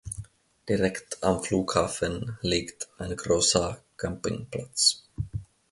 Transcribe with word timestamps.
Direkt 0.67 1.21
am 1.21 1.43
Flughafen 1.43 2.35
liegt 2.41 2.87
ein 2.97 3.15
großer 3.15 3.77
Campingplatz. 3.97 5.05